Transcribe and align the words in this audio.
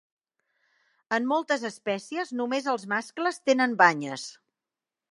En 1.17 1.27
moltes 1.33 1.67
espècies, 1.69 2.33
només 2.41 2.73
els 2.75 2.89
mascles 2.97 3.41
tenen 3.51 3.81
banyes. 3.87 4.29